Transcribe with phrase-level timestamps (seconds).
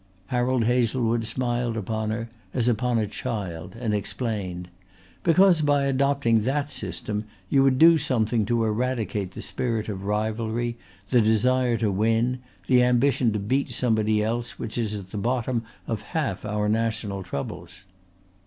[0.33, 4.67] Harold Hazlewood smiled upon her as upon a child and explained:
[5.23, 10.75] "Because by adopting that system you would do something to eradicate the spirit of rivalry,
[11.11, 15.65] the desire to win, the ambition to beat somebody else which is at the bottom
[15.85, 17.83] of half our national troubles."